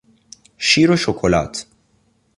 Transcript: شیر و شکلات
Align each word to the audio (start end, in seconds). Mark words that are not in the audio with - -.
شیر 0.57 0.91
و 0.91 0.95
شکلات 0.95 1.67